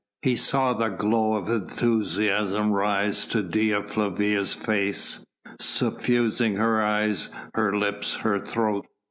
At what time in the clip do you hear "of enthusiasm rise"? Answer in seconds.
1.35-3.27